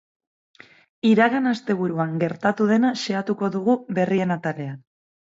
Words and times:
Iragan 1.09 1.49
asteburuan 1.49 2.15
gertatu 2.23 2.67
dena 2.71 2.91
xehatuko 3.01 3.49
dugu 3.57 3.75
berrien 3.99 4.35
atalean. 4.37 4.81